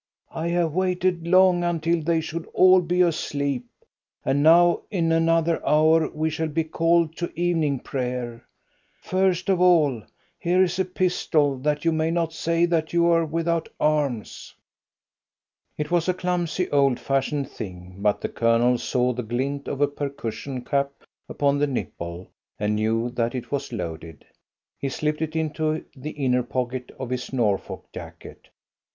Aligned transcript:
"I 0.33 0.47
have 0.47 0.73
waited 0.73 1.27
long, 1.27 1.63
until 1.63 2.01
they 2.01 2.21
should 2.21 2.47
all 2.55 2.81
be 2.81 3.01
asleep, 3.03 3.67
and 4.25 4.41
now 4.41 4.81
in 4.89 5.11
another 5.11 5.63
hour 5.63 6.09
we 6.09 6.31
shall 6.31 6.47
be 6.47 6.63
called 6.63 7.15
to 7.17 7.31
evening 7.39 7.81
prayer. 7.81 8.43
First 8.99 9.47
of 9.47 9.61
all, 9.61 10.01
here 10.39 10.63
is 10.63 10.79
a 10.79 10.85
pistol, 10.85 11.55
that 11.59 11.85
you 11.85 11.91
may 11.91 12.09
not 12.09 12.33
say 12.33 12.65
that 12.65 12.93
you 12.93 13.05
are 13.09 13.23
without 13.27 13.69
arms." 13.79 14.55
It 15.77 15.91
was 15.91 16.09
a 16.09 16.15
clumsy, 16.15 16.67
old 16.71 16.99
fashioned 16.99 17.51
thing, 17.51 17.97
but 17.99 18.21
the 18.21 18.29
Colonel 18.29 18.79
saw 18.79 19.13
the 19.13 19.21
glint 19.21 19.67
of 19.67 19.81
a 19.81 19.87
percussion 19.87 20.63
cap 20.63 20.89
upon 21.29 21.59
the 21.59 21.67
nipple, 21.67 22.31
and 22.59 22.73
knew 22.73 23.11
that 23.11 23.35
it 23.35 23.51
was 23.51 23.71
loaded. 23.71 24.25
He 24.79 24.89
slipped 24.89 25.21
it 25.21 25.35
into 25.35 25.85
the 25.95 26.09
inner 26.09 26.41
pocket 26.41 26.89
of 26.99 27.11
his 27.11 27.31
Norfolk 27.31 27.85
jacket. 27.93 28.49